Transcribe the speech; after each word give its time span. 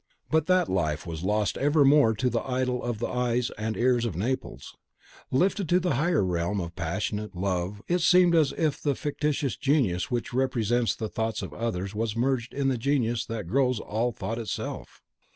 But 0.31 0.47
that 0.47 0.67
life 0.67 1.05
was 1.05 1.21
lost 1.21 1.59
evermore 1.59 2.15
to 2.15 2.31
the 2.31 2.41
idol 2.41 2.81
of 2.83 2.97
the 2.97 3.05
eyes 3.07 3.51
and 3.55 3.77
ears 3.77 4.03
of 4.03 4.15
Naples. 4.15 4.75
Lifted 5.29 5.69
to 5.69 5.79
the 5.79 5.93
higher 5.93 6.25
realm 6.25 6.59
of 6.59 6.75
passionate 6.75 7.35
love, 7.35 7.83
it 7.87 7.99
seemed 8.01 8.33
as 8.33 8.51
if 8.57 8.81
the 8.81 8.95
fictitious 8.95 9.55
genius 9.55 10.09
which 10.09 10.33
represents 10.33 10.95
the 10.95 11.07
thoughts 11.07 11.43
of 11.43 11.53
others 11.53 11.93
was 11.93 12.15
merged 12.15 12.51
in 12.51 12.67
the 12.67 12.79
genius 12.79 13.27
that 13.27 13.45
grows 13.47 13.79
all 13.79 14.11
thought 14.11 14.39
itself. 14.39 15.03